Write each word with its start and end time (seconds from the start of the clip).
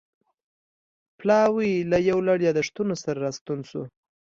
پلاوی 1.19 1.71
له 1.91 1.97
یو 2.09 2.17
لړ 2.27 2.37
یادښتونو 2.47 2.95
سره 3.03 3.17
راستون 3.25 3.59
شو 3.69 3.83